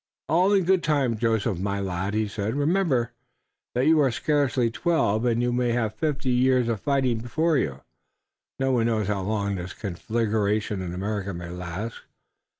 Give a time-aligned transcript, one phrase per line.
[0.27, 2.55] "All in good time, Joseph, my lad," he said.
[2.55, 3.11] "Remember
[3.75, 7.81] that you are scarce twelve and you may have fifty years of fighting before you.
[8.57, 12.01] No one knows how long this conflagration in America may last.